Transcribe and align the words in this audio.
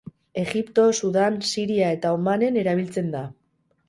Egipto, 0.43 0.85
Sudan, 1.01 1.37
Siria 1.49 1.91
eta 1.97 2.13
Omanen 2.21 2.57
erabiltzen 2.63 3.13
da. 3.17 3.23